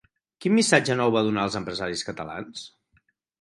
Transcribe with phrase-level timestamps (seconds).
[0.45, 2.65] Quin missatge nou va donar als empresaris catalans?